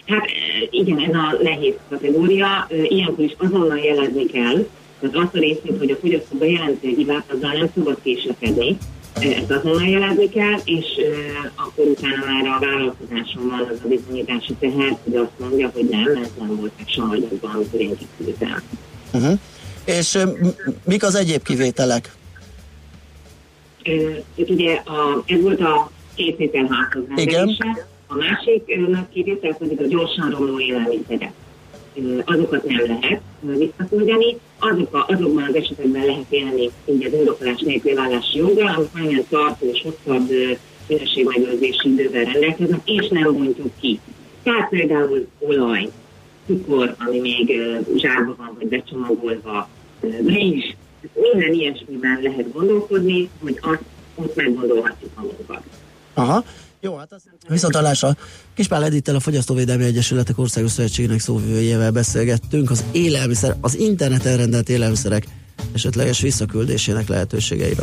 [0.06, 2.68] Hát e, igen, ez a nehéz kategória.
[2.88, 4.66] Ilyenkor is azonnal jelezni kell,
[5.00, 8.78] tehát azt a részét, hogy a fogyasztó bejelenti a hibát, azzal nem szabad késlekedni.
[9.20, 10.86] Ezt azonnal jelezni kell, és
[11.55, 16.16] akkor utána már a vállalkozáson van az a bizonyítási teher, hogy azt mondja, hogy nem,
[16.24, 18.61] ez nem volt meg savanyodva, amikor én kiküldtem.
[19.14, 19.39] Uh-huh.
[19.86, 20.18] És
[20.86, 22.16] mik az egyéb kivételek?
[24.36, 26.66] Itt ugye a, ez volt a két héten.
[28.07, 28.64] A másik
[29.14, 31.32] kivétel pedig a gyorsan romló élelmiszerek.
[32.26, 37.96] Azokat nem lehet visszaküldeni, azok a, azokban az esetekben lehet élni így az indokolás nélkül
[37.96, 40.52] vállási joggal, amik valamilyen tartós, hosszabb ö,
[40.88, 44.00] minőségmegőrzési idővel rendelkeznek, és nem bontjuk ki.
[44.44, 45.89] Tehát például olaj,
[46.46, 47.62] cukor, ami még
[47.96, 49.70] zsárba van, vagy becsomagolva,
[50.26, 50.76] rizs,
[51.16, 53.84] minden ilyesmiben lehet gondolkodni, hogy azt
[54.16, 55.62] ott meggondolhatjuk magunkat.
[56.14, 56.44] Aha.
[56.84, 58.18] Jó, hát azt viszont hallásra.
[58.54, 65.28] Kispál Edittel a Fogyasztóvédelmi Egyesületek Országos Szövetségének szóvivőjével beszélgettünk az élelmiszer, az interneten rendelt élelmiszerek
[65.74, 67.72] esetleges visszaküldésének lehetőségeiről.